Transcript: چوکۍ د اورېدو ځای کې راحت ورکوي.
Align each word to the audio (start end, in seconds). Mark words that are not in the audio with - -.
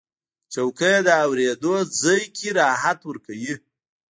چوکۍ 0.53 0.95
د 1.07 1.09
اورېدو 1.25 1.75
ځای 2.01 2.21
کې 2.35 2.47
راحت 2.59 2.99
ورکوي. 3.09 3.53